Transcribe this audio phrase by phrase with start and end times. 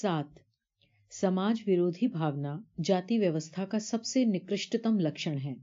[0.00, 0.24] سات۔
[1.20, 5.54] سماج ویرودھی بھاونا جاتی ویوستھا کا سب سے نکرشتم لکشن ہے۔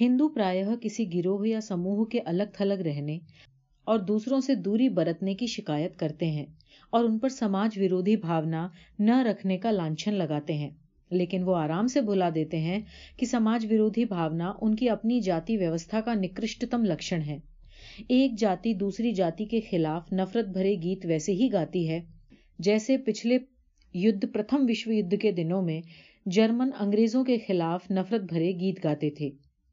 [0.00, 3.18] ہندو پرایہ کسی گروہ یا سموہ کے الگ تھلگ رہنے
[3.84, 6.46] اور دوسروں سے دوری برتنے کی شکایت کرتے ہیں
[6.90, 8.68] اور ان پر سماج ویرودھی بھاونا
[8.98, 10.70] نہ رکھنے کا لانچھن لگاتے ہیں۔
[11.10, 12.80] لیکن وہ آرام سے بھلا دیتے ہیں
[13.16, 17.38] کہ سماج ویرودھی بھاونا ان کی اپنی جاتی ویوستھا کا نکرشتم لکشن ہے۔
[18.08, 22.00] ایک جاتی دوسری جاتی کے خلاف نفرت بھرے گیت ویسے ہی گاتی ہے۔
[22.62, 23.38] جیسے پچھلے
[23.94, 25.80] یدھ، پرتھم وشو یدھ کے دنوں میں
[26.26, 29.30] جرمن انگریزوں کے خلاف نفرت بھرے گیت گاتے تھے۔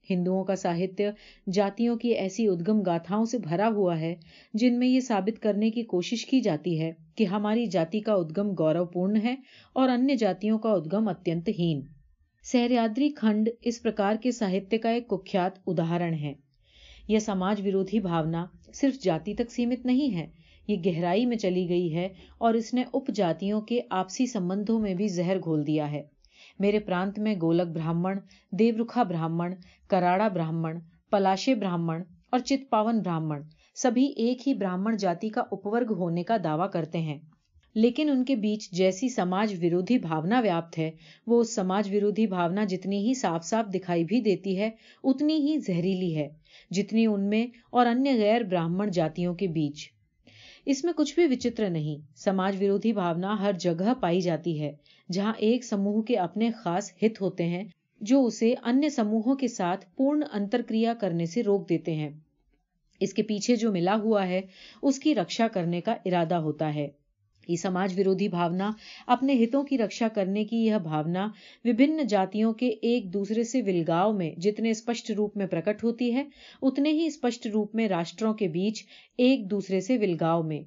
[0.10, 1.08] ہندوؤں کا ساہتیہ
[1.54, 4.16] جاتیوں کی ایسی ادگم گاتھاؤں سے بھرا ہوا ہے
[4.54, 8.52] جن میں یہ ثابت کرنے کی کوشش کی جاتی ہے کہ ہماری جاتی کا ادگم
[8.60, 9.36] گورو پورن ہے
[9.74, 11.82] اور ان جاتیوں کا ادگم اتنت ہین۔
[12.44, 16.34] سہریادری کھنڈ اس پرکار کے ساہتیہ کا ایک کخیات اداہرن ہے۔
[17.08, 20.28] یہ سماج ورودھی بھاونا صرف جاتی تک سیمت نہیں ہے
[20.70, 24.94] یہ گہرائی میں چلی گئی ہے اور اس نے اپ جاتیوں کے آپسی سمبندھوں میں
[24.94, 26.04] بھی زہر گھول دیا ہے۔
[26.60, 28.18] میرے پرانت میں گولک براہمن
[28.52, 29.52] دیورکھا براہمن،
[29.88, 30.80] کراڑا براہمن،
[31.12, 33.42] پلاشے براہمن اور چت پاون براہمن
[33.76, 37.20] سبھی ایک ہی براہمن جاتی کا اپورگ ہونے کا دعویٰ کرتے ہیں۔
[37.76, 40.92] لیکن ان کے بیچ جیسی سماج ورودھی بھاونا ویاپت ہے،
[41.28, 44.70] وہ اس سماج ورودھی بھاونا جتنی ہی صاف صاف دکھائی بھی دیتی ہے،
[45.04, 46.30] اتنی ہی زہریلی ہے،
[46.72, 49.99] جتنی ان میں اور انیہ غیر براہمن جاتیوں کے بیچ۔
[50.72, 54.76] اس میں کچھ بھی وچتر نہیں۔ سماج ویرودھی بھاونا ہر جگہ پائی جاتی ہے،
[55.12, 57.64] جہاں ایک سموہ کے اپنے خاص ہت ہوتے ہیں،
[58.02, 62.10] جو اسے انیہ سموہوں کے ساتھ پورن انترکریا کرنے سے روک دیتے ہیں۔
[63.00, 64.42] اس کے پیچھے جو ملا ہوا ہے،
[64.82, 66.88] اس کی رکشا کرنے کا ارادہ ہوتا ہے۔
[67.50, 68.72] کی سماج ورودھی بھاونا،
[69.08, 71.28] اپنے ہتوں کی رکشا کرنے کی یہ بھاونا
[71.66, 76.24] وبھن جاتیوں کے ایک دوسرے سے ولگاؤ میں جتنے اسپشٹ روپ میں پرکٹ ہوتی ہے،
[76.62, 78.84] اتنے ہی اسپشٹ روپ میں راشٹروں کے بیچ
[79.20, 80.62] ایک دوسرے سے ولگاؤ میں۔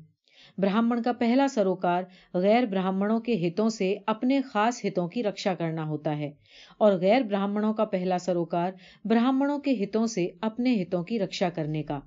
[0.58, 2.02] براہمن کا پہلا سروکار
[2.34, 6.30] غیر براہمنوں کے ہتوں سے اپنے خاص ہتوں کی رکشا کرنا ہوتا ہے،
[6.78, 8.72] اور غیر براہمنوں کا پہلا سروکار
[9.04, 11.98] براہمنوں کے ہتوں سے اپنے ہتوں کی رکشا کرنے کا۔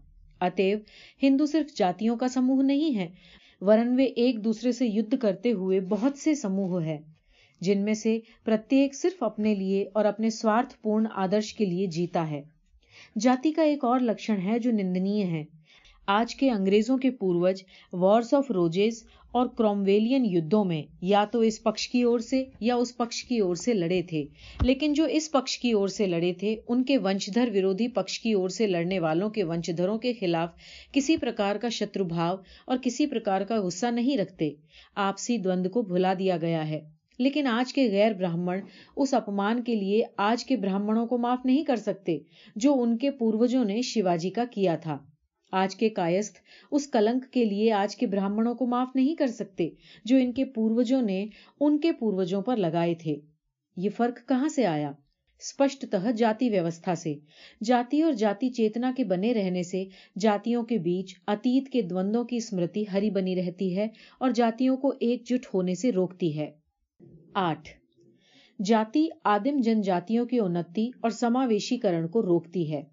[0.42, 0.64] اتو
[1.22, 3.08] ہندو صرف جاتیوں کا سموہ نہیں ہے
[3.62, 6.98] ورن وہ ایک دوسرے سے یدھ کرتے ہوئے بہت سے سموہ ہے
[7.62, 12.30] جن میں سے پرتیک صرف اپنے لیے اور اپنے سوارتھ پورن آدرش کے لیے جیتا
[12.30, 12.42] ہے۔
[13.20, 15.44] جاتی کا ایک اور لکشن ہے جو نندنی ہے۔
[16.08, 21.64] آج کے انگریزوں کے پوروج وارس آف روجیز اور کرومویلین یدھوں میں یا تو اس
[21.64, 24.26] پکش کی اور سے یا اس پکش کی اور سے لڑے تھے۔
[24.62, 28.34] لیکن جو اس پکش کی اور سے لڑے تھے، ان کے ونشدھر ورودھی پکش کی
[28.34, 30.50] اور سے لڑنے والوں کے ونشدھروں کے خلاف
[30.92, 32.36] کسی پرکار کا شتر بھاؤ
[32.68, 34.50] اور کسی پرکار کا غصہ نہیں رکھتے۔
[34.96, 36.80] آپسی دوند کو بھلا دیا گیا ہے۔
[37.20, 38.60] لیکن آج کے غیر براہمن
[38.98, 42.18] اس اپمان کے لیے آج کے براہمنوں کو معاف نہیں کر سکتے،
[42.56, 44.98] جو ان کے پوروجوں نے شیواجی کا کیا تھا۔
[45.56, 46.36] آج کے کائست
[46.72, 49.70] اس کلنک کے لیے آج کے براہمنوں کو معاف نہیں کر سکتے
[50.06, 51.28] جو ان کے پوروجوں نے
[51.60, 53.16] ان کے پوروجوں پر لگائے تھے۔
[53.78, 54.92] یہ فرق کہاں سے آیا؟
[55.40, 57.16] اسپشٹتہ جاتی ویوستھا سے۔
[57.64, 59.86] جاتی اور جاتی چیتنا کے بنے رہنے سے
[60.20, 63.88] جاتیوں کے بیچ اتیت کے دوندوں کی اسمرتی ہری بنی رہتی ہے
[64.20, 66.52] اور جاتیوں کو ایک جٹ ہونے سے روکتی ہے۔
[67.34, 67.70] آٹھ،
[68.66, 72.84] جاتی آدم جن جاتیوں کی انتی اور سماویشی کرن کو روکتی ہے۔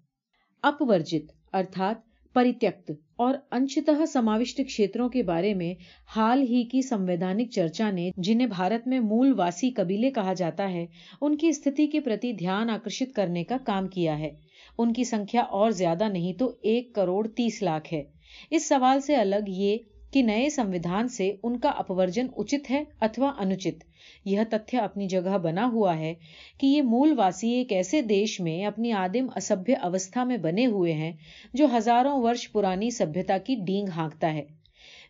[0.61, 5.73] اپورجت، ارتھات پریتیکت اور انشتہ سماوشٹ کھیتروں کے بارے میں
[6.15, 10.85] حال ہی کی سنویدھانک چرچا نے جنہیں بھارت میں مول واسی قبیلے کہا جاتا ہے،
[11.21, 14.29] ان کی استھتی کے پرتی دھیان آکرشت کرنے کا کام کیا ہے۔
[14.77, 18.03] ان کی سنکھیا اور زیادہ نہیں تو ایک کروڑ تیس لاکھ ہے۔
[18.51, 19.77] اس سوال سے الگ یہ
[20.13, 23.83] کہ نئے سنویدھان سے ان کا اپورجن اچت ہے اتوا انچت
[24.25, 26.13] یہ تتھیہ اپنی جگہ بنا ہوا ہے
[26.59, 30.93] کہ یہ مول واسی ایک ایسے دیش میں اپنی آدم اسبھیہ اوستھا میں بنے ہوئے
[30.93, 31.11] ہیں
[31.53, 34.43] جو ہزاروں ورش پرانی سبھیتا کی ڈینگ ہانکتا ہے۔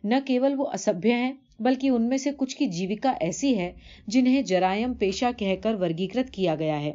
[0.04, 3.72] نہ کیول وہ اسبھیہ ہیں بلکہ ان میں سے کچھ کی جیوکا ایسی ہے
[4.08, 6.94] جنہیں جرائم پیشہ کہہ کر ورگیکرت کیا گیا ہے۔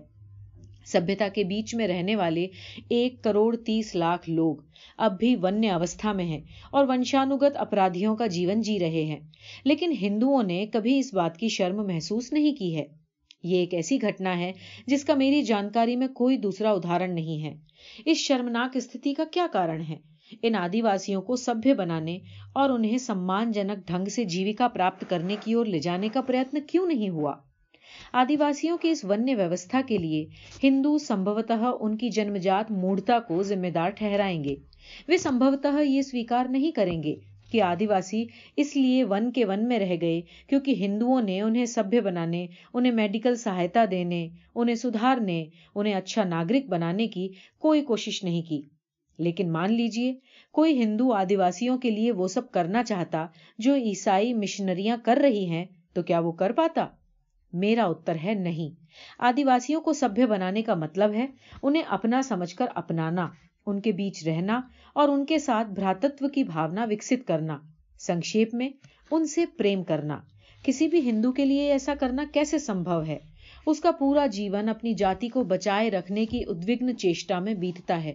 [0.92, 2.46] سبھیتا کے بیچ میں رہنے والے
[2.88, 4.56] ایک کروڑ تیس لاکھ لوگ
[4.98, 6.40] اب بھی ونیہ اوستھا میں ہیں
[6.72, 9.20] اور ونشانوگت اپرادھیوں کا جیون جی رہے ہیں۔
[9.64, 12.84] لیکن ہندوؤں نے کبھی اس بات کی شرم محسوس نہیں کی ہے۔
[13.42, 14.52] یہ ایک ایسی گھٹنا ہے
[14.86, 17.54] جس کا میری جانکاری میں کوئی دوسرا ادھارن نہیں ہے۔
[18.06, 19.96] اس شرمناک استھتی کا کیا کارن ہے؟
[20.42, 22.18] ان آدی واسیوں کو سبھی بنانے
[22.54, 26.58] اور انہیں سمان جنک ڈھنگ سے جیوکا پراپت کرنے کی اور لے جانے کا پریتن
[26.60, 27.34] کیوں نہیں ہوا؟
[28.12, 30.26] آدیواسیوں کی اس ونیہ ویوستھا کے لیے
[30.62, 34.56] ہندو سمبھوتہ ان کی جنم جات موڑتا کو ذمہ دار ٹھہرائیں گے۔
[35.08, 37.16] وہ سمبھوتہ یہ سویکار نہیں کریں گے
[37.52, 38.24] کہ آدیواسی
[38.56, 42.92] اس لیے ون کے ون میں رہ گئے کیونکہ ہندوؤں نے انہیں سبھی بنانے، انہیں
[42.92, 45.44] میڈیکل سہایتا دینے، انہیں سدھارنے،
[45.74, 47.28] انہیں اچھا ناگرک بنانے کی
[47.58, 48.62] کوئی کوشش نہیں کی۔
[49.18, 50.14] لیکن مان لیجیے
[50.52, 53.26] کوئی ہندو آدیواسیوں کے لیے وہ سب کرنا چاہتا
[53.58, 56.86] جو عیسائی مشنریاں کر رہی ہیں تو کیا وہ کر پاتا؟
[57.52, 58.84] میرا اتر ہے نہیں۔
[59.18, 61.26] آدیواسیوں کو سبھی بنانے کا مطلب ہے
[61.62, 63.28] انہیں اپنا سمجھ کر اپنانا،
[63.66, 64.60] ان کے بیچ رہنا
[64.94, 67.58] اور ان کے ساتھ بھراتتو کی بھاونا وکست کرنا
[68.00, 68.68] سنکشیپ میں
[69.10, 70.18] ان سے پریم کرنا۔
[70.62, 73.18] کسی بھی ہندو کے لیے ایسا کرنا کیسے سمبھو ہے؟
[73.66, 78.12] اس کا پورا جیون اپنی جاتی کو بچائے رکھنے کی ادوگن چیشٹا میں بیتتا ہے۔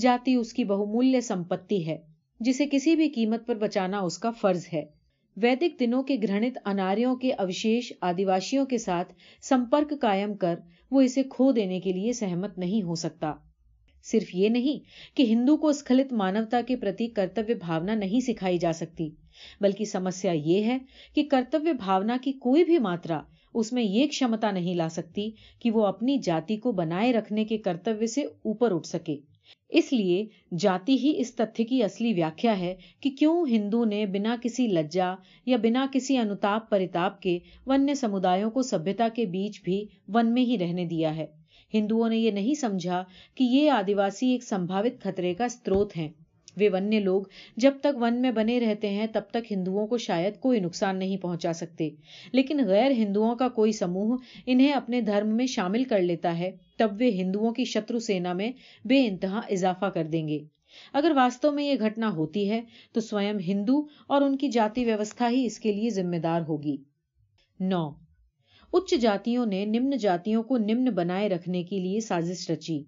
[0.00, 1.98] جاتی اس کی بہمولیہ سمپتی ہے،
[2.40, 4.97] جسے کسی بھی قیمت پر بچانا اس کا فرض ہے۔
[5.42, 9.12] ویدک دنوں کے گرہنت اناریوں کے اوشیش آدیواسیوں کے ساتھ
[9.42, 10.54] سمپرک قائم کر
[10.90, 13.32] وہ اسے کھو دینے کے لیے سہمت نہیں ہو سکتا۔
[14.04, 18.72] صرف یہ نہیں کہ ہندو کو اسکھلت مانوتا کے پرتی کرتویہ بھاونا نہیں سکھائی جا
[18.72, 19.08] سکتی،
[19.60, 20.78] بلکہ سمسیا یہ ہے
[21.14, 23.20] کہ کرتویہ بھاونا کی کوئی بھی ماترا
[23.54, 25.30] اس میں یہ کشمتا نہیں لا سکتی
[25.60, 29.16] کہ وہ اپنی جاتی کو بنائے رکھنے کے کرتویہ سے اوپر اٹھ سکے۔
[29.68, 30.26] اس لیے
[30.58, 35.14] جاتی ہی اس تتھیہ کی اصلی ویاخیا ہے کہ کیوں ہندو نے بنا کسی لجا
[35.46, 40.42] یا بنا کسی انتاپ پرتاپ کے ونیہ سمدایوں کو سبھیتا کے بیچ بھی ون میں
[40.42, 41.26] ہی رہنے دیا ہے۔
[41.74, 43.04] ہندوؤں نے یہ نہیں سمجھا
[43.34, 46.08] کہ یہ آدیواسی ایک سمبھاوت خطرے کا سروت ہیں۔
[46.60, 47.22] وہ ونیہ لوگ
[47.56, 51.16] جب تک ون میں بنے رہتے ہیں تب تک ہندوؤں کو شاید کوئی نقصان نہیں
[51.16, 51.90] پہنچا سکتے۔
[52.32, 54.16] لیکن غیر ہندوؤں کا کوئی سموہ
[54.46, 58.52] انہیں اپنے دھرم میں شامل کر لیتا ہے، تب وہ ہندوؤں کی شترو سینا میں
[58.84, 60.38] بے انتہا اضافہ کر دیں گے۔
[60.92, 62.60] اگر واستو میں یہ گھٹنا ہوتی ہے
[62.92, 66.76] تو سوئم ہندو اور ان کی جاتی ویوستھا ہی اس کے لیے ذمہ دار ہوگی۔
[67.60, 67.90] نو۔
[68.72, 72.84] اچ جاتیوں نے نمن جاتیوں کو نمن بنائے رکھنے کے لیے سازش رچی۔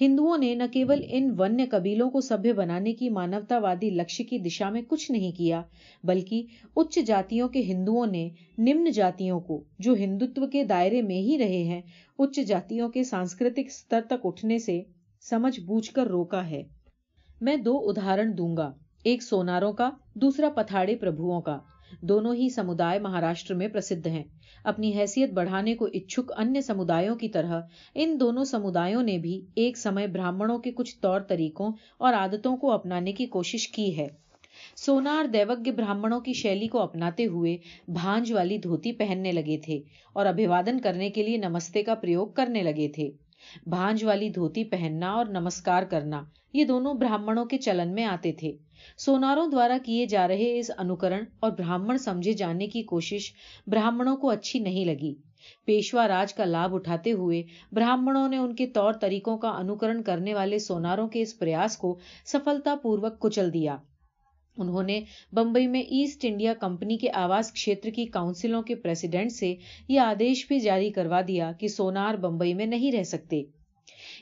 [0.00, 4.38] ہندوؤں نے نہ کیول ان ونیہ قبیلوں کو سبھی بنانے کی مانوتا وادی لکش کی
[4.38, 5.62] دشا میں کچھ نہیں کیا،
[6.04, 6.42] بلکہ
[6.76, 8.28] اچ جاتیوں کے ہندوؤں نے
[8.58, 11.80] نمن جاتیوں کو، جو ہندوتو کے دائرے میں ہی رہے ہیں
[12.18, 14.82] اچ جاتیوں کے سانسکرتک ستر تک اٹھنے سے
[15.20, 16.62] سمجھ بوجھ کر روکا ہے۔
[17.40, 18.72] میں دو ادہرن دوں گا،
[19.04, 21.58] ایک سوناروں کا، دوسرا پتھاڑے پربھوؤں کا۔
[22.00, 24.24] دونوں ہی سمدائے مہاراشٹر میں پرسدھ ہیں۔
[24.64, 27.60] اپنی حیثیت بڑھانے کو اچھک انیہ سمدایوں کی طرح،
[27.94, 32.70] ان دونوں سمدایوں نے بھی ایک سمے براہمنوں کے کچھ طور طریقوں اور عادتوں کو
[32.70, 34.06] اپنانے کی کوشش کی ہے۔
[34.76, 37.56] سونار دیوگیہ براہمنوں کی شیلی کو اپناتے ہوئے
[37.88, 39.80] بھانج والی دھوتی پہننے لگے تھے
[40.12, 43.10] اور ابھیوادن کرنے کے لیے نمستے کا پریوگ کرنے لگے تھے۔
[43.66, 48.52] بھانج والی دھوتی پہننا اور نمسکار کرنا، یہ دونوں براہمنوں کے چلن میں آتے تھے۔
[48.96, 53.32] سوناروں دوارا کیے جا رہے اس انوکرن اور براہمن سمجھے جانے کی کوشش
[53.66, 55.14] براہمنوں کو اچھی نہیں لگی۔
[55.64, 57.42] پیشوا راج کا لابھ اٹھاتے ہوئے
[57.72, 61.98] براہمنوں نے ان کے طور طریقوں کا انوکرن کرنے والے سوناروں کے اس پریاس کو
[62.24, 63.76] سفلتا پوروک کچل دیا۔
[64.58, 65.00] انہوں نے
[65.32, 69.54] بمبئی میں ایسٹ انڈیا کمپنی کے آواس کھیتر کی کاؤنسلوں کے پریسیڈنٹ سے
[69.88, 73.42] یہ آدیش بھی جاری کروا دیا کہ سونار بمبئی میں نہیں رہ سکتے۔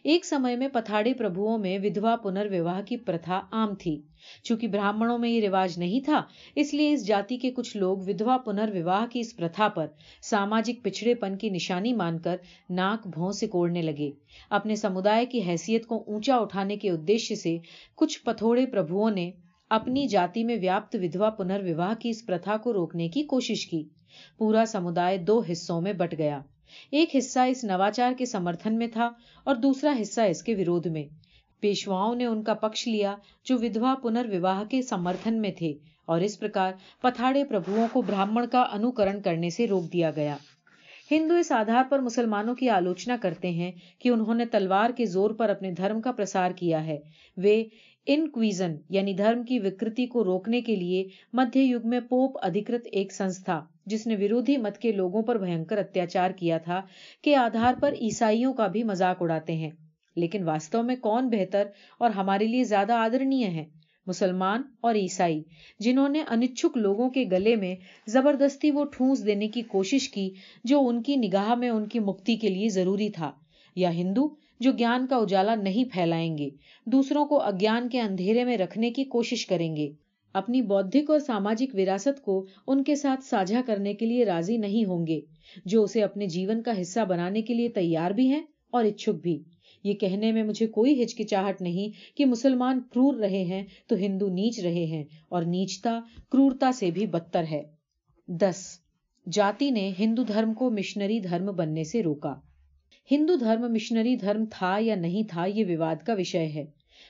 [0.04, 4.02] ایک سمے میں پتھاڑے پربھوؤں میں ودوا پنرواہ کی پرتھا عام تھی۔
[4.42, 6.22] چونکہ براہمنوں میں یہ رواج نہیں تھا،
[6.54, 9.86] اس لیے اس جاتی کے کچھ لوگ ودوا پنرواہ کی اس پرتھا پر
[10.22, 12.36] ساماجک پچھڑے پن کی نشانی مان کر
[12.70, 14.10] ناک بھون سے کوڑنے لگے۔
[14.50, 17.58] اپنے سمدائے کی حیثیت کو اونچا اٹھانے کے ادیش سے
[17.94, 19.30] کچھ پتھوڑے پربھوؤں نے
[19.70, 23.84] اپنی جاتی میں ویاپت ودوا پنرواہ کی اس پرتھا کو روکنے کی کوشش کی۔
[24.38, 26.40] پورا سمدائے دو حصوں میں بٹ گیا۔
[26.90, 29.10] ایک حصہ اس نواچار کے سمرتھن میں تھا
[29.44, 31.04] اور دوسرا حصہ اس کے ورودھ میں۔
[31.60, 35.74] پیشواؤں نے ان کا پکش لیا جو ودوا پنرواہ کے سمرتھن میں تھے
[36.04, 36.72] اور اس پرکار
[37.02, 40.36] پتھاڑے پربھوؤں کو براہمن کا انوکرن کرنے سے روک دیا گیا۔
[41.10, 45.30] ہندو اس آدھار پر مسلمانوں کی آلوچنا کرتے ہیں کہ انہوں نے تلوار کے زور
[45.30, 46.98] پر اپنے دھرم کا پرسار کیا ہے۔
[47.36, 47.62] وہ
[48.06, 53.12] انکویزن یعنی دھرم کی وکرتی کو روکنے کے لیے مدھیہ یگ میں پوپ ادھکرت ایک
[53.12, 56.80] سنستھا جس نے ورودھی مت کے لوگوں پر بھینکر اتیاچار کیا تھا
[57.22, 59.70] کے آدھار پر عیسائیوں کا بھی مذاق اڑاتے ہیں۔
[60.16, 61.66] لیکن واستو میں کون بہتر
[61.98, 63.64] اور ہمارے لیے زیادہ آدرنیہ ہے
[64.06, 65.42] مسلمان اور عیسائی،
[65.80, 67.74] جنہوں نے انچھک لوگوں کے گلے میں
[68.06, 70.30] زبردستی وہ ٹھونس دینے کی کوشش کی
[70.64, 73.30] جو ان کی نگاہ میں ان کی مکتی کے لیے ضروری تھا،
[73.76, 74.28] یا ہندو
[74.60, 76.48] جو گیان کا اجالا نہیں پھیلائیں گے۔
[76.86, 79.90] دوسروں کو اگیان کے اندھیرے میں رکھنے کی کوشش کریں گے۔
[80.34, 84.84] اپنی بودھک اور ساماجک وراثت کو ان کے ساتھ ساجھا کرنے کے لیے راضی نہیں
[84.84, 85.20] ہوں گے،
[85.64, 89.42] جو اسے اپنے جیون کا حصہ بنانے کے لیے تیار بھی ہیں اور اچھک بھی۔
[89.84, 94.60] یہ کہنے میں مجھے کوئی ہچکچاہٹ نہیں کہ مسلمان کرور رہے ہیں تو ہندو نیچ
[94.60, 97.62] رہے ہیں اور نیچتا، کرورتا سے بھی بدتر ہے۔
[98.28, 98.80] دس۔
[99.32, 102.34] جاتی نے ہندو دھرم کو مشنری دھرم بننے سے روکا۔
[103.10, 106.64] ہندو دھرم مشنری دھرم تھا یا نہیں تھا یہ وواد کا وشے ہے۔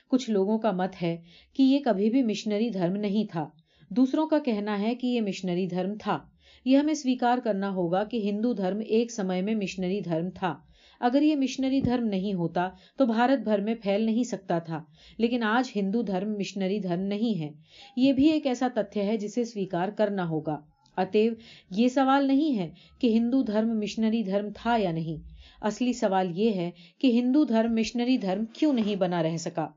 [0.09, 1.17] کچھ لوگوں کا مت ہے
[1.53, 3.49] کہ یہ کبھی بھی مشنری دھرم نہیں تھا۔
[3.89, 6.19] دوسروں کا کہنا ہے کہ یہ مشنری دھرم تھا۔
[6.65, 10.55] یہ ہمیں سویکار کرنا ہوگا کہ ہندو دھرم ایک سمے میں مشنری دھرم تھا۔
[10.99, 14.83] اگر یہ مشنری دھرم نہیں ہوتا تو بھارت بھر میں پھیل نہیں سکتا تھا۔
[15.17, 17.51] لیکن آج ہندو دھرم مشنری دھرم نہیں ہے۔
[17.95, 20.59] یہ بھی ایک ایسا تتھیہ ہے جسے سویکار کرنا ہوگا۔
[20.97, 21.29] اتے
[21.71, 26.53] یہ سوال نہیں ہے کہ ہندو دھرم مشنری دھرم تھا یا نہیں۔ اصلی سوال یہ
[26.53, 29.67] ہے کہ ہندو دھرم مشنری دھرم کیوں نہیں بنا رہ سکا؟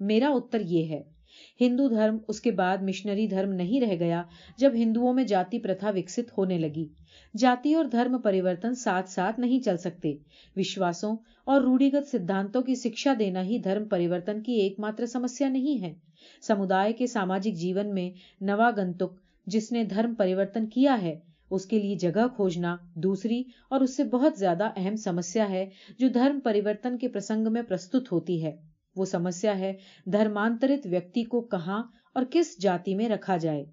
[0.00, 1.02] میرا اتر یہ ہے،
[1.60, 4.22] ہندو دھرم اس کے بعد مشنری دھرم نہیں رہ گیا
[4.58, 6.86] جب ہندوؤں میں جاتی پرتھا وکست ہونے لگی۔
[7.38, 10.14] جاتی اور دھرم پریورتن ساتھ ساتھ نہیں چل سکتے۔
[10.56, 15.82] وشواسوں اور روڑیگت سدھانتوں کی شکشا دینا ہی دھرم پریورتن کی ایک ماتر سمسیا نہیں
[15.82, 15.94] ہے۔
[16.42, 19.12] سمدائے کے ساماجک جیون میں نواگنتک،
[19.46, 21.18] جس نے دھرم پریورتن کیا ہے
[21.50, 26.08] اس کے لیے جگہ کھوجنا دوسری اور اس سے بہت زیادہ اہم سمسیا ہے جو
[26.08, 28.56] دھرم پریورتن کے پرسنگ میں پرستت ہوتی ہے۔
[28.96, 29.72] وہ سمسیا ہے
[30.12, 31.82] دھرمانترت ویکتی کو کہاں
[32.14, 33.64] اور کس جاتی میں رکھا جائے۔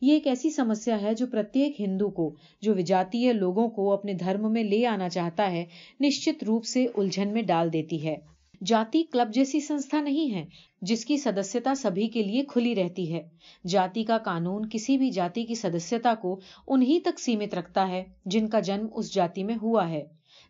[0.00, 4.52] یہ ایک ایسی سمسیا ہے جو پرتیک ہندو کو، جو وجاتی لوگوں کو اپنے دھرم
[4.52, 5.64] میں لے آنا چاہتا ہے،
[6.00, 8.16] نشچت روپ سے الجھن میں ڈال دیتی ہے۔
[8.66, 10.44] جاتی کلب جیسی سنستھا نہیں ہے،
[10.82, 13.28] جس کی سدسیتا سبھی کے لیے کھلی رہتی ہے۔
[13.68, 18.48] جاتی کا قانون کسی بھی جاتی کی سدسیتا کو انہی تک سیمت رکھتا ہے جن
[18.48, 20.04] کا جنم اس جاتی میں ہوا ہے۔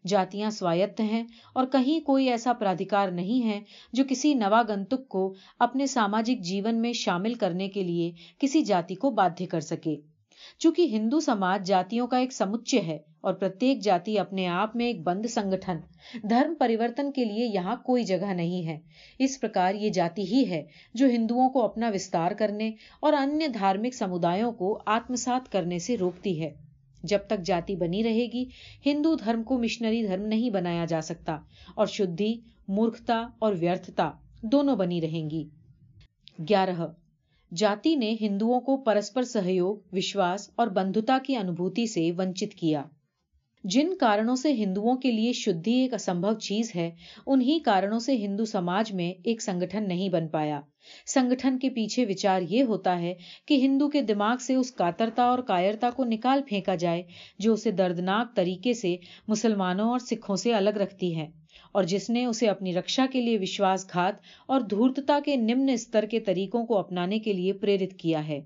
[0.07, 3.61] جاتیاں سوایت ہیں اور کہیں کوئی ایسا پرادھکار نہیں ہے
[3.93, 9.11] جو کسی نواگنتک کو اپنے ساماجک جیون میں شامل کرنے کے لیے کسی جاتی کو
[9.11, 9.97] بادھیہ کر سکے۔
[10.59, 15.03] چونکہ ہندو سماج جاتیوں کا ایک سمچے ہے اور پرتیک جاتی اپنے آپ میں ایک
[15.03, 15.77] بند سنگٹھن۔
[16.29, 18.79] دھرم پریورتن کے لیے یہاں کوئی جگہ نہیں ہے۔
[19.19, 23.95] اس پرکار یہ جاتی ہی ہے جو ہندوؤں کو اپنا وستار کرنے اور انیہ دھارمک
[23.95, 26.55] سمدایوں کو آتمسات کرنے سے روکتی ہے۔
[27.03, 28.45] جب تک جاتی بنی رہے گی،
[28.87, 31.39] ہندو دھرم کو مشنری دھرم نہیں بنایا جا سکتا
[31.75, 34.11] اور شدھی، مورکھتا اور ویرتھتا
[34.43, 35.49] دونوں بنی رہیں گی۔
[36.49, 36.87] گیارہ
[37.57, 42.83] جاتی نے ہندوؤں کو پرسپر سہیوگ، وشواس اور بندھتا کی انبھوتی سے ونچت کیا۔
[43.64, 46.90] جن کارنوں سے ہندوؤں کے لیے شدھی ایک اسمبھو چیز ہے،
[47.26, 50.61] انہی کارنوں سے ہندو سماج میں ایک سنگھن نہیں بن پایا۔
[51.07, 53.14] سنگھن کے پیچھے وچار یہ ہوتا ہے
[53.47, 57.02] کہ ہندو کے دماغ سے اس کاترتا اور کائرتا کو نکال پھینکا جائے،
[57.38, 58.97] جو اسے دردناک طریقے سے
[59.28, 61.40] مسلمانوں اور سکھوں سے الگ رکھتی ہے۔
[61.73, 64.14] اور جس نے اسے اپنی رکشا کے لیے وشواس گھات
[64.47, 68.40] اور دھورتتا کے نمن استر کے طریقوں کو اپنانے کے لیے پریرت کیا ہے۔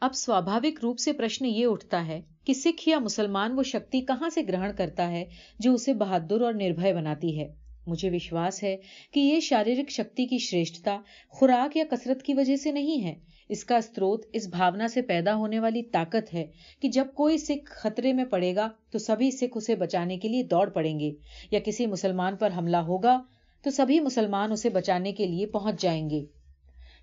[0.00, 4.30] اب سواوک روپ سے پرشن یہ اٹھتا ہے کہ سکھ یا مسلمان وہ شکتی کہاں
[4.30, 5.24] سے گرہن کرتا ہے
[5.58, 7.48] جو اسے بہادر اور نربھے بناتی ہے۔
[7.86, 8.76] مجھے وشواس ہے
[9.12, 13.14] کہ یہ شارک شکتی کی شریشٹتا خوراک یا کثرت کی وجہ سے نہیں ہے۔
[13.52, 16.44] اس کا سروت اس بھاونا سے پیدا ہونے والی طاقت ہے
[16.80, 20.42] کہ جب کوئی سکھ خطرے میں پڑے گا تو سبھی سکھ اسے بچانے کے لیے
[20.42, 21.10] دوڑ پڑیں گے
[21.50, 23.20] یا کسی مسلمان پر حملہ ہوگا
[23.64, 26.24] تو سبھی مسلمان اسے بچانے کے لیے پہنچ جائیں گے۔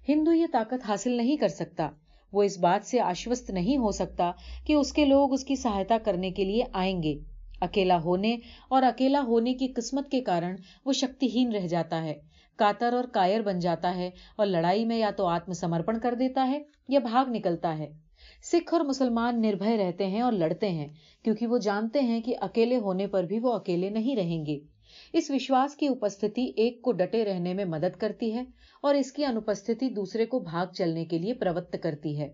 [0.09, 1.89] ہندو یہ طاقت حاصل نہیں کر سکتا۔
[2.33, 4.31] وہ اس بات سے آشوست نہیں ہو سکتا
[4.65, 7.15] کہ اس کے لوگ اس کی سہایتا کرنے کے لیے آئیں گے۔
[7.61, 8.37] اکیلا ہونے
[8.69, 12.13] اور اکیلا ہونے کی قسمت کے کارن وہ شکتی ہین رہ جاتا ہے۔
[12.59, 16.47] کاتر اور کائر بن جاتا ہے اور لڑائی میں یا تو آتم سمرپن کر دیتا
[16.47, 17.91] ہے یا بھاگ نکلتا ہے۔
[18.43, 20.87] سکھ اور مسلمان نربھے رہتے ہیں اور لڑتے ہیں،
[21.23, 24.59] کیونکہ وہ جانتے ہیں کہ اکیلے ہونے پر بھی وہ اکیلے نہیں رہیں گے۔
[25.13, 28.43] اس وشواس کی اپستھتی ایک کو ڈٹے رہنے میں مدد کرتی ہے
[28.81, 32.29] اور اس کی انوپستھتی دوسرے کو بھاگ چلنے کے لیے پروت کرتی ہے۔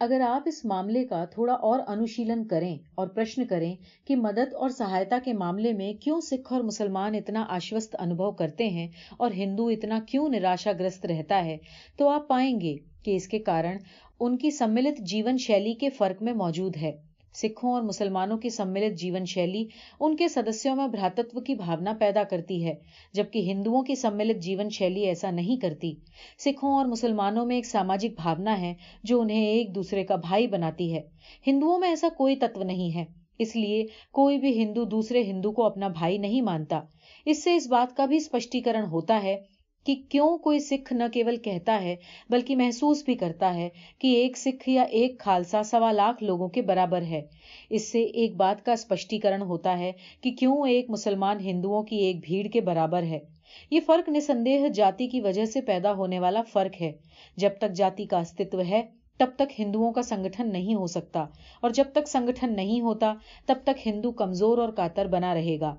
[0.00, 3.74] اگر آپ اس معاملے کا تھوڑا اور انوشیلن کریں اور پرشن کریں
[4.06, 8.68] کہ مدد اور سہایتا کے معاملے میں کیوں سکھ اور مسلمان اتنا آشوست انبھو کرتے
[8.68, 8.88] ہیں
[9.18, 11.56] اور ہندو اتنا کیوں نراشا گرست رہتا ہے،
[11.98, 13.76] تو آپ پائیں گے کہ اس کے کارن
[14.20, 18.98] ان کی سملت جیون شیلی کے فرق میں موجود ہے۔ سکھوں اور مسلمانوں کی سملت
[18.98, 19.64] جیون شیلی
[20.00, 22.74] ان کے سدسیوں میں بھراتتو کی بھاونا پیدا کرتی ہے،
[23.12, 25.94] جبکہ ہندوؤں کی سملت جیون شیلی ایسا نہیں کرتی۔
[26.38, 30.94] سکھوں اور مسلمانوں میں ایک ساماجک بھاونا ہے جو انہیں ایک دوسرے کا بھائی بناتی
[30.94, 31.00] ہے۔
[31.46, 33.04] ہندوؤں میں ایسا کوئی تتو نہیں ہے،
[33.38, 36.80] اس لیے کوئی بھی ہندو دوسرے ہندو کو اپنا بھائی نہیں مانتا۔
[37.26, 39.36] اس سے اس بات کا بھی اسپشٹیکرن ہوتا ہے
[39.88, 41.96] کہ کیوں کوئی سکھ نہ کیول کہتا ہے،
[42.30, 43.68] بلکہ محسوس بھی کرتا ہے
[43.98, 47.22] کہ ایک سکھ یا ایک خالصہ سوا لاکھ لوگوں کے برابر ہے۔
[47.70, 52.16] اس سے ایک بات کا اسپشٹیکرن ہوتا ہے کہ کیوں ایک مسلمان ہندوؤں کی ایک
[52.20, 53.18] بھیڑ کے برابر ہے۔
[53.70, 56.92] یہ فرق نسندیہ جاتی کی وجہ سے پیدا ہونے والا فرق ہے۔
[57.36, 58.82] جب تک جاتی کا استتو ہے،
[59.18, 61.26] تب تک ہندوؤں کا سنگھن نہیں ہو سکتا،
[61.60, 63.14] اور جب تک سنگھن نہیں ہوتا،
[63.46, 65.76] تب تک ہندو کمزور اور کاتر بنا رہے گا۔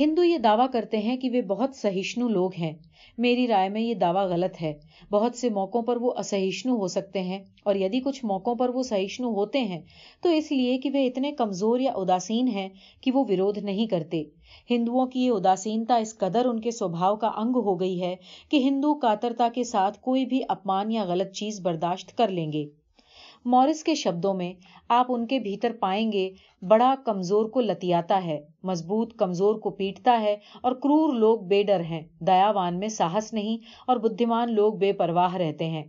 [0.00, 2.72] ہندو یہ دعویٰ کرتے ہیں کہ وہ بہت سہیشنو لوگ ہیں۔
[3.18, 4.78] میری رائے میں یہ دعویٰ غلط ہے۔
[5.10, 8.82] بہت سے موقعوں پر وہ اسہیشنو ہو سکتے ہیں اور یدی کچھ موقعوں پر وہ
[8.82, 9.80] سہیشنو ہوتے ہیں،
[10.22, 12.68] تو اس لیے کہ وہ اتنے کمزور یا اداسین ہیں
[13.00, 14.24] کہ وہ ورودھ نہیں کرتے۔
[14.70, 18.16] ہندوؤں کی یہ اداسینتا اس قدر ان کے سوبھاؤ کا انگ ہو گئی ہے
[18.50, 22.66] کہ ہندو کاترتا کے ساتھ کوئی بھی اپمان یا غلط چیز برداشت کر لیں گے۔
[23.50, 24.52] مورس کے شبدوں میں
[24.88, 26.30] آپ ان کے بھیتر پائیں گے،
[26.62, 31.80] بڑا کمزور کو لتیاتا ہے، مضبوط کمزور کو پیٹتا ہے اور کرور لوگ بے ڈر
[31.80, 35.82] ہیں۔ دیاوان میں ساہس نہیں اور بدھیمان لوگ بے پرواہ رہتے ہیں۔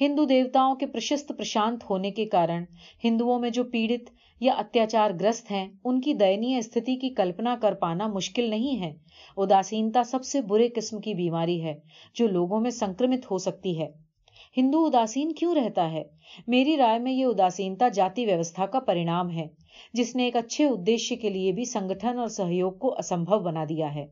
[0.00, 2.64] ہندو دیوتاؤں کے پرشست پرشانت ہونے کے کارن
[3.04, 7.74] ہندوؤں میں جو پیڑت یا اتیاچار گرست ہیں، ان کی دینی استھتی کی کلپنا کر
[7.74, 8.94] پانا مشکل نہیں ہے۔
[9.36, 11.74] اداسینتا سب سے برے قسم کی بیماری ہے
[12.14, 14.11] جو لوگوں میں سنکرمت ہو سکتی ہے۔
[14.56, 16.02] ہندو اداسین کیوں رہتا ہے؟
[16.46, 19.46] میری رائے میں یہ اداسینتا جاتی ویوستھا کا پرینام ہے،
[19.92, 23.94] جس نے ایک اچھے ادیش کے لیے بھی سنگٹھن اور سہیوگ کو اسمبھو بنا دیا
[23.94, 24.06] ہے۔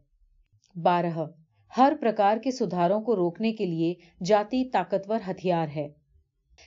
[0.83, 1.25] بارہ،
[1.77, 3.95] ہر پرکار کے سدھاروں کو روکنے کے لیے
[4.25, 5.89] جاتی طاقتور ہتھیار ہے۔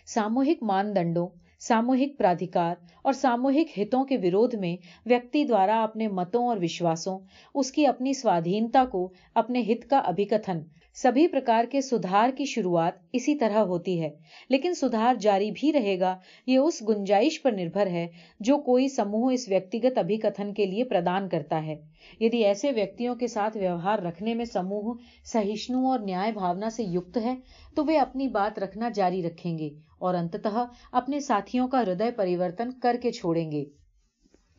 [0.06, 1.28] ساموہک ماندنڈوں
[1.60, 4.76] ساموہک پرادھیکار اور ساموہک ہتوں کے ورودھ میں
[5.06, 7.20] ویکتی دوارا اپنے متوں اور وشواسوں،
[7.56, 10.60] اس کی اپنی سوادھینتا کو اپنے ہت کا ابھیکتھن
[10.96, 14.10] سبھی پرکار کے سدھار کی شروعات اسی طرح ہوتی ہے،
[14.50, 18.08] لیکن سدھار جاری بھی رہے گا، یہ اس گنجائش پر نربھر ہے
[18.40, 21.76] جو کوئی سموہ اس ویکتیگت ابھیکتھن کے لیے پردان کرتا ہے۔
[22.20, 24.94] یدی ایسے ویکتیوں کے ساتھ ویوہار رکھنے میں سموہ
[25.26, 27.36] سہیشنو اور نیائے بھاونا سے یکت ہے،
[27.76, 29.70] تو وہ اپنی بات رکھنا جاری رکھیں گے
[30.00, 33.64] اور انتتہ اپنے ساتھیوں کا ہردے پریورتن کر کے چھوڑیں گے۔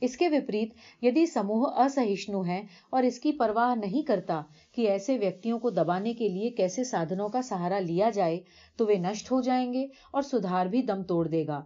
[0.04, 4.40] اس کے وپریت یدی سموہ اسہیشنو ہے اور اس کی پرواہ نہیں کرتا
[4.72, 8.40] کہ ایسے ویکتیوں کو دبانے کے لیے کیسے سادھنوں کا سہارا لیا جائے،
[8.78, 11.62] تو وہ نشٹ ہو جائیں گے اور سدھار بھی دم توڑ دے گا۔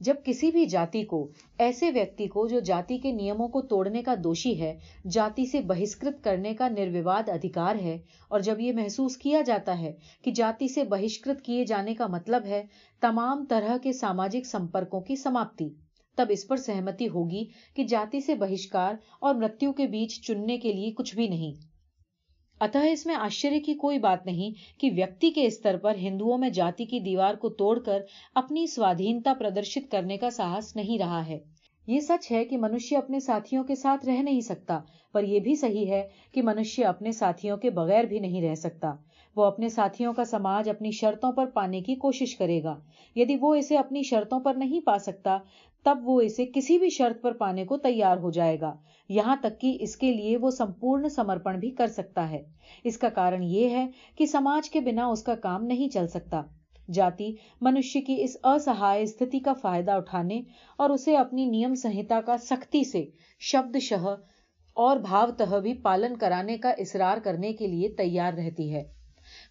[0.00, 4.14] جب کسی بھی جاتی کو، ایسے ویکتی کو جو جاتی کے نیموں کو توڑنے کا
[4.24, 4.78] دوشی ہے،
[5.10, 7.98] جاتی سے بہشکرت کرنے کا نرواد ادھیکار ہے،
[8.28, 9.92] اور جب یہ محسوس کیا جاتا ہے
[10.24, 12.62] کہ جاتی سے بہشکرت کیے جانے کا مطلب ہے،
[13.00, 15.68] تمام طرح کے ساماجک سمپرکوں کی سماپتی۔
[16.16, 17.44] تب اس پر سہمتی ہوگی
[17.74, 21.52] کہ جاتی سے بہشکار اور مرتیو کے بیچ چننے کے لیے کچھ بھی نہیں۔
[22.60, 26.50] اتہ اس میں آشچر کی کوئی بات نہیں کہ ویکتی کے استر پر ہندوؤں میں
[26.50, 28.02] جاتی کی دیوار کو توڑ کر
[28.34, 31.38] اپنی سوادھینتا پردرشت کرنے کا ساہس نہیں رہا ہے۔
[31.86, 34.80] یہ سچ ہے کہ منشیہ اپنے ساتھیوں کے ساتھ رہ نہیں سکتا،
[35.12, 38.92] پر یہ بھی صحیح ہے کہ منشیہ اپنے ساتھیوں کے بغیر بھی نہیں رہ سکتا۔
[39.36, 42.78] وہ اپنے ساتھیوں کا سماج اپنی شرطوں پر پانے کی کوشش کرے گا۔
[43.16, 45.38] یدی وہ اسے اپنی شرطوں پر نہیں پا سکتا،
[45.84, 48.74] تب وہ اسے کسی بھی شرط پر پانے کو تیار ہو جائے گا۔
[49.08, 52.42] یہاں تک کہ اس کے لیے وہ سمپورن سمرپن بھی کر سکتا ہے۔
[52.84, 56.42] اس کا کارن یہ ہے کہ سماج کے بنا اس کا کام نہیں چل سکتا۔
[56.92, 60.40] جاتی منشیہ کی اس اسہائے استھتی کا فائدہ اٹھانے
[60.78, 63.04] اور اسے اپنی نیم سنہتا کا سختی سے
[63.40, 64.06] شبد شہ
[64.76, 69.03] اور بھاوتہ بھی پالن کرانے کا اصرار کرنے کے لیے تیار رہتی ہے۔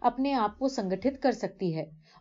[0.00, 1.84] اپنے آپ کو سنگٹھت کر سکتی ہے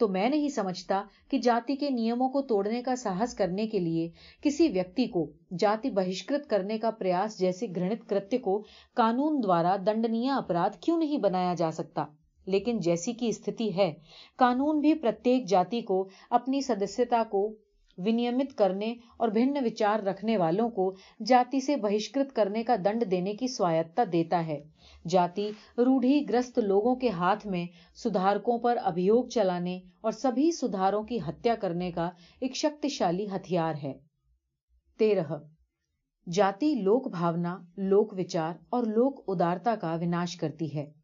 [0.00, 4.08] تو میں نہیں سمجھتا کہ جاتی کے نیموں کو توڑنے کا ساہس کرنے کے لیے
[4.42, 8.62] کسی ویکتی کو جاتی بہشکرت کرنے کا پریاس جیسے گھنت کرتیہ کو
[8.94, 12.04] قانون دوارا دنڈنیہ اپرادھ کیوں نہیں بنایا جا سکتا؟
[12.46, 13.92] لیکن جیسی کی استھتی ہے،
[14.36, 17.54] قانون بھی پرتیک جاتی کو اپنی سدسیتا کو
[17.98, 20.94] ونیمت کرنے اور بھن وچار رکھنے والوں کو
[21.26, 24.62] جاتی سے بہشکرت کرنے کا دنڈ دینے کی سوایتتا دیتا ہے۔
[25.08, 31.18] جاتی روڑھی گرست لوگوں کے ہاتھ میں سدھارکوں پر ابھیوگ چلانے اور سبھی سدھاروں کی
[31.18, 33.92] ہتیا کرنے کا ایک شکتیشالی ہتھیار ہے۔
[34.98, 35.38] تیرہ،
[36.26, 41.03] جاتی لوک بھاونا، لوک وچار اور لوک ادارتا کا وناش کرتی ہے۔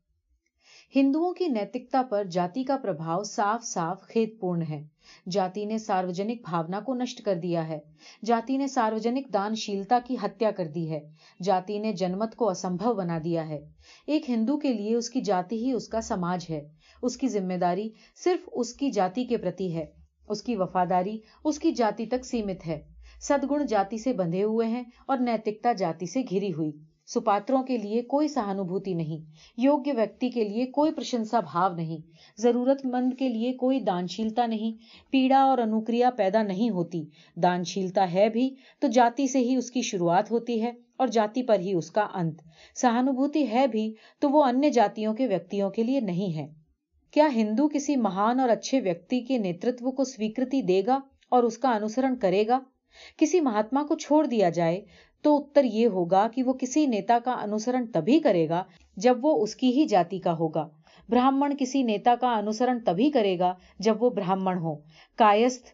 [0.95, 4.83] ہندوؤں کی نیتکتا پر جاتی کا پربھاؤ صاف صاف کھیت پورن ہے۔
[5.31, 7.79] جاتی نے ساروجنک بھاونا کو نشٹ کر دیا ہے۔
[8.25, 11.01] جاتی نے ساروجنک دان شیلتا کی ہتیا کر دی ہے۔
[11.43, 13.61] جاتی نے جنمت کو اسمبھو بنا دیا ہے۔
[14.07, 16.69] ایک ہندو کے لیے اس کی جاتی ہی اس کا سماج ہے۔
[17.03, 17.89] اس کی ذمہ داری
[18.25, 19.87] صرف اس کی جاتی کے پرتی ہے۔
[20.29, 22.81] اس کی وفاداری اس کی جاتی تک سیمت ہے۔
[23.21, 28.03] سدگن جاتی سے بندھے ہوئے ہیں اور نیتکتا جاتی سے گھری ہوئی۔ سپاتروں کے لیے
[28.03, 29.25] کوئی سہانوبھوتی نہیں،
[29.57, 31.99] یوگیہ ویکتی کے لیے کوئی پرشنسا بھاو نہیں،
[32.39, 34.73] ضرورت مند کے لیے کوئی دانشیلتا نہیں،
[35.11, 37.05] پیڑا اور انوکریا پیدا نہیں ہوتی،
[37.43, 41.59] دانشیلتا ہے بھی تو جاتی سے ہی اس کی شروعات ہوتی ہے اور جاتی پر
[41.59, 42.41] ہی اس کا انت۔
[42.75, 46.47] سہانوبھوتی ہے بھی تو وہ انیہ جاتیوں کے ویکتیوں کے لیے نہیں ہے۔
[47.11, 51.59] کیا ہندو کسی مہان اور اچھے ویکتی کے نیترتو کو سویکرتی دے گا اور اس
[51.59, 52.59] کا انوسرن کرے گا؟
[53.17, 54.81] کسی مہاتما کو چھوڑ دیا جائے
[55.23, 58.65] تو اتر یہ ہوگا کہ وہ کسی نیتا کا انوسرن تبھی کرے گا
[58.97, 60.69] جب وہ اس کی ہی جاتی کا ہوگا۔
[61.09, 64.75] براہمن کسی نیتا کا انوسرن تبھی کرے گا جب وہ براہمن ہو
[65.17, 65.67] کایست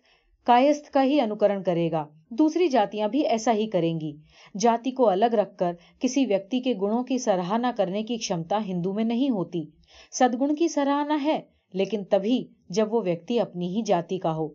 [0.47, 4.17] کایست کا ہی انوکرن کرے گا۔ دوسری جاتیاں بھی ایسا ہی کریں گی۔
[4.59, 8.93] جاتی کو الگ رکھ کر کسی ویکتی کے گنوں کی سراہنا کرنے کی کشمتا ہندو
[8.93, 9.65] میں نہیں ہوتی۔
[10.13, 11.41] سدگن کی سراہنا ہے،
[11.75, 14.49] لیکن تبھی جب وہ ویکتی اپنی ہی جاتی کا ہو۔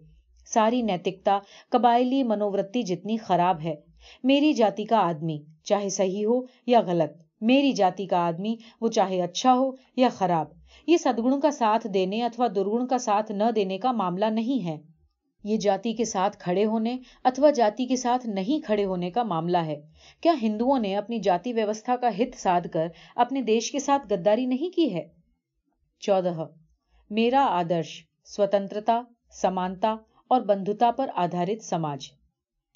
[0.45, 3.75] ساری نیتکتا، قبائلی منوورتی جتنی خراب ہے
[4.23, 9.21] میری جاتی کا آدمی، چاہے صحیح ہو یا غلط، میری جاتی کا آدمی، وہ چاہے
[9.21, 10.47] اچھا ہو یا خراب،
[10.87, 14.77] یہ سدگن کا ساتھ دینے اتوا درگن کا ساتھ نہ دینے کا معاملہ نہیں ہے۔
[15.43, 19.57] یہ جاتی کے ساتھ کھڑے ہونے اتوا جاتی کے ساتھ نہیں کھڑے ہونے کا معاملہ
[19.57, 19.81] ہے۔
[20.21, 24.45] کیا ہندوؤں نے اپنی جاتی ویوستھا کا ہت سادھ کر اپنے دیش کے ساتھ گداری
[24.45, 25.07] نہیں کی ہے؟
[25.99, 26.45] چودہ،
[27.09, 29.95] میرا آدرش سوتنتا سمانتا
[30.27, 32.09] اور بندھوتا پر آدھارت سماج۔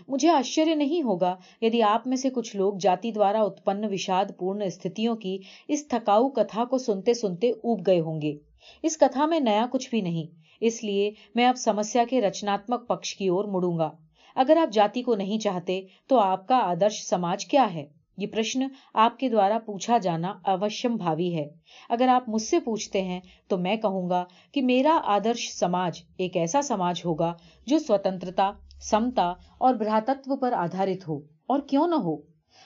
[0.07, 4.61] مجھے آشچر نہیں ہوگا یدی آپ میں سے کچھ لوگ جاتی دوارا اتپن وشاد پورن
[4.61, 8.37] استھتیوں کی اس تھکاؤ کتھا کو سنتے سنتے اوب گئے ہوں گے۔
[8.83, 10.25] اس کتھا میں نیا کچھ بھی نہیں،
[10.61, 13.89] اس لیے میں اب سمسیا کے رچناتمک پکش کی اور مڑوں گا۔
[14.35, 17.85] اگر آپ جاتی کو نہیں چاہتے تو آپ کا آدرش سماج کیا ہے؟
[18.17, 21.47] یہ پرشن آپ کے دوارا پوچھا جانا اوشم بھاوی ہے۔
[21.89, 26.37] اگر آپ مجھ سے پوچھتے ہیں تو میں کہوں گا کہ میرا آدرش سماج ایک
[26.37, 27.33] ایسا سماج ہوگا
[27.67, 32.15] جو سوتنترتا سمتا اور براتتو پر آدھارت ہو اور کیوں نہ ہو؟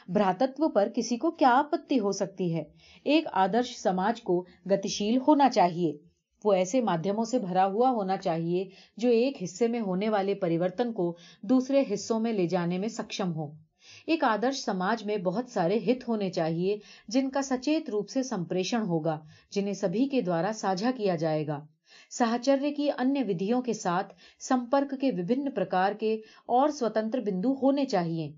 [0.07, 2.63] براتتو پر کسی کو کیا آپتی ہو سکتی ہے؟
[3.03, 5.97] ایک آدرش سماج کو گتیشیل ہونا چاہیے۔
[6.43, 10.93] وہ ایسے مادھیموں سے بھرا ہوا ہونا چاہیے جو ایک حصے میں ہونے والے پریورتن
[10.93, 13.51] کو دوسرے حصوں میں لے جانے میں سکشم ہو
[14.07, 18.81] ایک آدرش سماج میں بہت سارے ہت ہونے چاہیے جن کا سچیت روپ سے سمپریشن
[18.81, 19.19] ہوگا،
[19.51, 21.65] جنہیں سبھی کے دوارا ساجھا کیا جائے گا۔
[22.09, 26.13] سہاچریہ کی انیہ ودھیوں کے ساتھ سمپرک کے وبھن پرکار کے
[26.47, 28.31] اور سوتنتر بندو ہونے چاہیے۔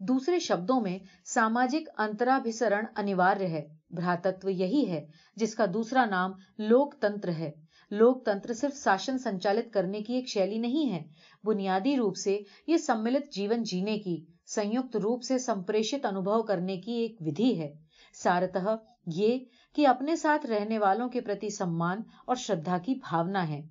[0.00, 5.06] دوسرے شبدوں میں ساماجک انترابھسرن انیواریہ ہے۔ بھراتتو یہی ہے
[5.36, 7.50] جس کا دوسرا نام لوک تنتر ہے۔
[7.90, 11.02] لوک تنتر صرف شاسن سنچالت کرنے کی ایک شیلی نہیں ہے۔
[11.44, 16.92] بنیادی روپ سے یہ سملت جیون جینے کی سنیکت روپ سے سمپریشت انوبھو کرنے کی
[16.92, 17.83] ایک ودھی ہے۔
[18.14, 19.38] سارتہ، یہ
[19.74, 23.62] کہ اپنے ساتھ رہنے والوں کے پرتی سمان اور شردھا کی بھاونا ہے۔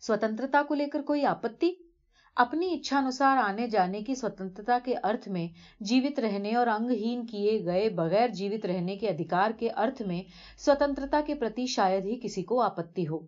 [0.00, 1.72] سوتنترتا کو لے کر کوئی آپتی؟
[2.36, 5.48] اپنی اچھانسار آنے جانے کی سوتنتا کے ارتھ میں
[5.80, 10.22] جیوت رہنے اور انگ ہین کیے گئے بغیر جیوت رہنے کے ادھیکار کے ارتھ میں
[10.58, 13.18] سوتنتا کے پرتی شاید ہی کسی کو آپتی ہو۔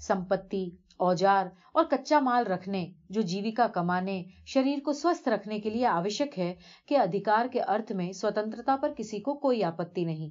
[0.00, 5.86] سمپتی اوجار اور کچا مال رکھنے جو جیوکا کمانے، شریر کو سوستھ رکھنے کے لیے
[5.86, 6.54] آوشک ہے
[6.88, 10.28] کہ ادھکار کے ارتھ میں سوتنتا پر کسی کو کوئی آپتی نہیں۔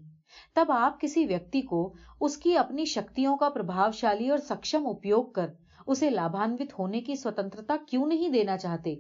[0.56, 5.48] تب آپ کسی ویکتی کو اس کی اپنی شکتوں کا پربھاوشالی اور سکشم اپیوگ کر
[5.88, 8.96] اسے لابھانوت ہونے کی سوتنترتا کیوں نہیں دینا چاہتے؟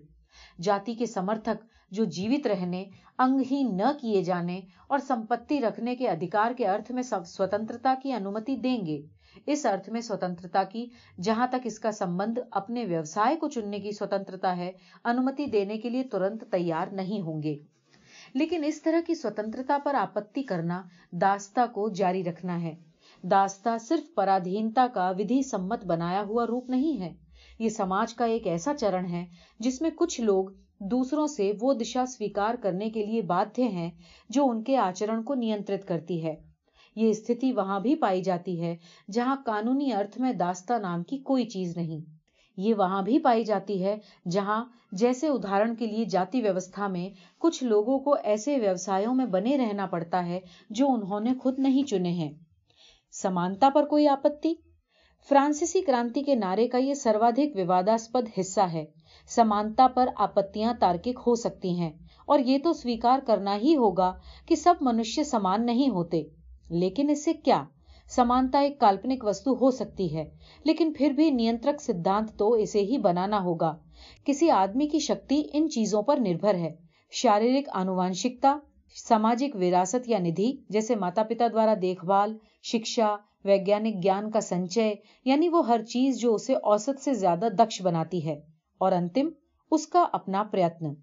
[0.61, 2.85] جاتی کے سمرتھک جو جیوت رہنے،
[3.19, 8.11] انگ ہی نہ کیے جانے اور سمپتی رکھنے کے ادھیکار کے ارتھ میں سوتنترتا کی
[8.11, 10.87] انمتی دیں گے۔ اس ارتھ میں سوتنترتا کی،
[11.21, 14.71] جہاں تک اس کا سمبند اپنے ویوسائے کو چننے کی سوتنترتا ہے
[15.03, 17.57] انمتی دینے کے لیے ترنت تیار نہیں ہوں گے۔
[18.33, 22.75] لیکن اس طرح کی سوتنترتا پر آپتی کرنا داستا کو جاری رکھنا ہے۔
[23.23, 27.13] داستا صرف پرادھینتا کا ودھی سمت بنایا ہوا روپ نہیں ہے۔
[27.59, 29.25] یہ سماج کا ایک ایسا چرن ہے
[29.59, 30.45] جس میں کچھ لوگ
[30.79, 33.91] دوسروں سے وہ دشا سویکار کرنے کے لیے بادھے ہیں
[34.29, 36.48] جو ان کے آچرن کو نیترت کرتی ہے۔
[36.95, 38.75] یہ استھتی وہاں بھی پائی جاتی ہے،
[39.11, 42.01] جہاں قانونی ارتھ میں داستہ نام کی کوئی چیز نہیں۔
[42.57, 43.95] یہ وہاں بھی پائی جاتی ہے،
[44.31, 49.57] جہاں جیسے ادہرن کے لیے جاتی ویوستھا میں کچھ لوگوں کو ایسے ویوسایوں میں بنے
[49.57, 52.31] رہنا پڑتا ہے جو انہوں نے خود نہیں چنے ہیں۔
[53.13, 54.53] سمانتا پر کوئی آپتی؟
[55.29, 58.85] فرانسیسی کرانتی کے نعرے کا یہ سروادھک وواداسپد حصہ ہے۔
[59.29, 61.91] سمانتا پر آپتیاں تارکک ہو سکتی ہیں،
[62.27, 64.11] اور یہ تو سویکار کرنا ہی ہوگا
[64.47, 66.23] کہ سب منشیہ سمان نہیں ہوتے۔
[66.69, 67.63] لیکن اس سے کیا؟
[68.09, 70.29] سمانتا ایک کالپنک وستو ہو سکتی ہے،
[70.63, 73.77] لیکن پھر بھی نیترک سدھانت تو اسے ہی بنانا ہوگا۔
[74.25, 76.75] کسی آدمی کی شکتی ان چیزوں پر نربھر ہے۔
[77.11, 78.57] شاریرک آنوانشکتا
[79.07, 84.93] ساماجک وراثت یا ندھی، جیسے ماتا پتا دوارا دیکھ بھال، شکشا، ویگیانک گیان کا سنچے
[85.25, 88.41] یعنی وہ ہر چیز جو اسے اوسط سے زیادہ دکش بناتی ہے۔
[88.77, 89.29] اور انتم،
[89.71, 90.93] اس کا اپنا پریتن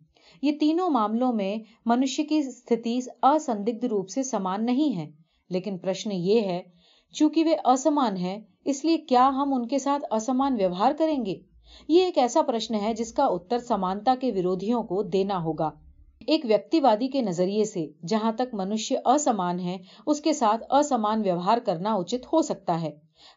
[0.42, 6.10] یہ تینوں معاملوں میں منشی کی استھتی اسندگھ روپ سے سمان نہیں ہے۔ لیکن پرشن
[6.12, 6.62] یہ ہے،
[7.12, 11.34] چونکہ وہ اسمان ہے اس لیے کیا ہم ان کے ساتھ اسمان ویوہار کریں گے؟
[11.88, 15.70] یہ ایک ایسا پرشن ہے جس کا اتر سمانتا کے ویرویوں کو دینا ہوگا۔
[16.26, 21.20] ایک ویکتی وادی کے نظریے سے، جہاں تک منشی اسمان ہے اس کے ساتھ اسمان
[21.20, 22.90] ویوہار کرنا اچت ہو سکتا ہے۔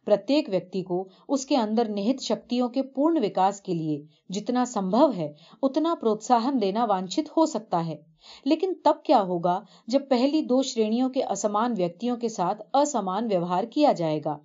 [0.06, 5.12] پرتیک ویکتی کو اس کے اندر نہت شکتیوں کے پورن وکاس کے لیے جتنا سمبھو
[5.16, 8.09] ہے، اتنا پروتساہن دینا وانچت ہو سکتا ہے۔
[8.46, 13.64] لیکن تب کیا ہوگا جب پہلی دو شرینیوں کے اسمان ویکتوں کے ساتھ اسمان ویوہار
[13.64, 14.38] کیا جائے گا؟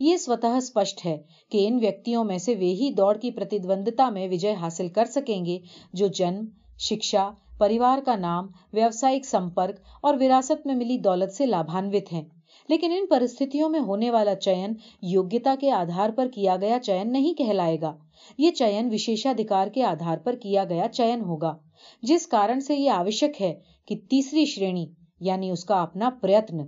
[0.00, 4.52] یہ سوتہ اسپشٹ ہے کہ ان ویکتیوں میں سے وہی دوڑ کی پرتیدوندتا میں وجے
[4.52, 5.58] حاصل کر سکیں گے
[5.92, 6.44] جو جنم،
[6.78, 12.24] شکشا، پریوار کا نام، ویوسائک سمپرک اور وراثت میں ملی دولت سے لابھانوت ہیں۔
[12.68, 17.34] لیکن ان پرستھتیوں میں ہونے والا چین یوگیتا کے آدھار پر کیا گیا چین نہیں
[17.34, 17.94] کہلائے گا۔
[18.38, 21.56] یہ چین وشیشادھکار کے آدھار پر کیا گیا چین ہوگا۔
[22.02, 23.54] جس کارن سے یہ آوشک ہے
[23.88, 24.86] کہ تیسری شرینی
[25.20, 26.60] یعنی اس کا اپنا پریتن،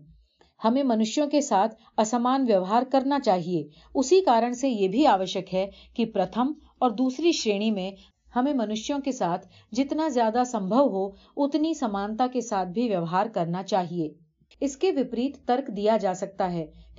[0.64, 3.62] ہمیں منشیوں کے ساتھ اسمان ویوہار کرنا چاہیے۔
[3.94, 7.90] اسی کارن سے یہ بھی آوشک ہے کہ پرتھم اور دوسری شرینی میں
[8.36, 13.62] ہمیں منشیوں کے ساتھ جتنا زیادہ سمبھو ہو، اتنی سمانتا کے ساتھ بھی ویوہار کرنا
[13.62, 14.08] چاہیے۔
[14.60, 16.66] اس کے وپریت ترک دیا جا سکتا ہے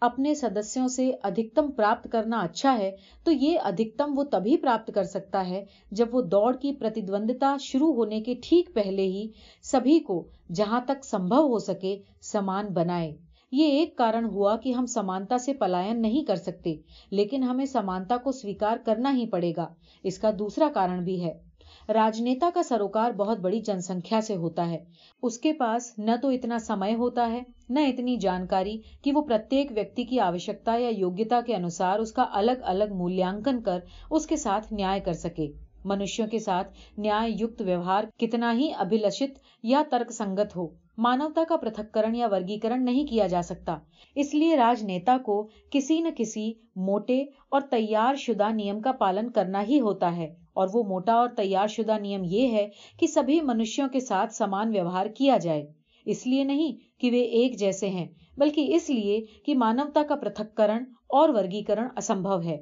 [0.00, 2.90] اپنے سدسیوں سے ادھکتم پراپت کرنا اچھا ہے،
[3.24, 7.92] تو یہ ادھکتم وہ تبھی پراپت کر سکتا ہے جب وہ دوڑ کی پرتیدوندتا شروع
[7.94, 9.28] ہونے کے ٹھیک پہلے ہی
[9.62, 13.14] سبھی کو جہاں تک سمبھو ہو سکے سمان بنائے۔
[13.52, 16.74] یہ ایک کارن ہوا کہ ہم سمانتا سے پلائن نہیں کر سکتے،
[17.10, 19.68] لیکن ہمیں سمانتا کو سویکار کرنا ہی پڑے گا۔
[20.02, 21.45] اس کا دوسرا کارن بھی ہے۔
[21.88, 24.78] راجنیتا کا سروکار بہت بڑی جن سنکھیا سے ہوتا ہے۔
[25.22, 29.72] اس کے پاس نہ تو اتنا سمے ہوتا ہے، نہ اتنی جانکاری کہ وہ پرتیک
[29.74, 33.78] ویکتی کی آوشکتا یا یوگیتا کے انوسار اس کا الگ الگ مولیانکن کر
[34.10, 35.46] اس کے ساتھ نیا کر سکے۔
[35.84, 40.66] منشیوں کے ساتھ نیا یوکت ویوہار کتنا ہی ابھیلشت یا ترک سنگت ہو،
[40.98, 43.76] مانوتا کا پرتھکرن یا ورگیکرن نہیں کیا جا سکتا۔
[44.14, 49.30] اس لیے راج نیتا کو کسی نہ کسی موٹے اور تیار شدہ نیم کا پالن
[49.30, 52.68] کرنا ہی ہوتا ہے۔ اور وہ موٹا اور تیار شدہ نیم یہ ہے
[53.00, 55.66] کہ سبھی منشیوں کے ساتھ سمان ویوہار کیا جائے۔
[56.06, 60.56] اس لیے نہیں کہ وہ ایک جیسے ہیں، بلکہ اس لیے کہ مانوتا کا پرتھک
[60.56, 62.56] کرن اور ورگیکرن اسمبھو ہے۔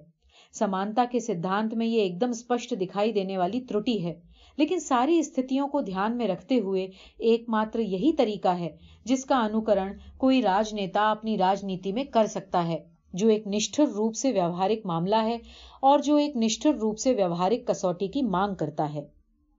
[0.58, 4.14] سمانتا کے سدھانت میں یہ ایک دم اسپشٹ دکھائی دینے والی ترٹی ہے۔
[4.56, 6.86] لیکن ساری استھتیوں کو دھیان میں رکھتے ہوئے
[7.18, 8.68] ایک ماتر یہی طریقہ ہے
[9.04, 13.84] جس کا انوکرن کوئی راج نیتا اپنی راجنیتی میں کر سکتا ہے۔ جو ایک نشٹر
[13.84, 15.38] روپ سے ویوہارک معاملہ ہے
[15.80, 19.04] اور جو ایک نشٹر روپ سے ویوہارک کسوٹی کی مانگ کرتا ہے۔